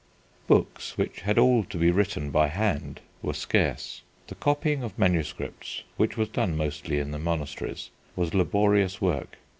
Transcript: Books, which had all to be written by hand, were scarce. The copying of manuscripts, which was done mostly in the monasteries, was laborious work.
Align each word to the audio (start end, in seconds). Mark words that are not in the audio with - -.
Books, 0.47 0.97
which 0.97 1.21
had 1.21 1.37
all 1.37 1.63
to 1.65 1.77
be 1.77 1.91
written 1.91 2.31
by 2.31 2.47
hand, 2.47 3.01
were 3.21 3.35
scarce. 3.35 4.01
The 4.25 4.33
copying 4.33 4.81
of 4.81 4.97
manuscripts, 4.97 5.83
which 5.95 6.17
was 6.17 6.29
done 6.29 6.57
mostly 6.57 6.97
in 6.97 7.11
the 7.11 7.19
monasteries, 7.19 7.91
was 8.15 8.33
laborious 8.33 8.99
work. 8.99 9.37